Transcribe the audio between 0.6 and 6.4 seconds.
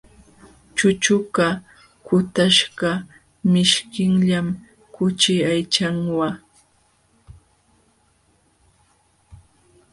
Chuchuqa kutaśhqa mishkillam kuchi aychanwa.